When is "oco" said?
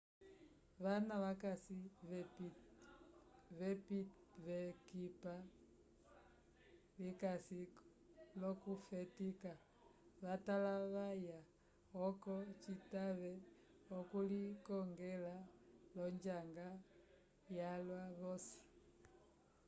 12.05-12.33